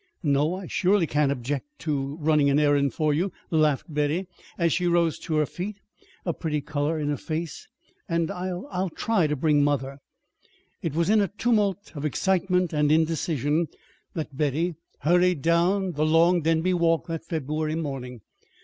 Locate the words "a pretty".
6.25-6.59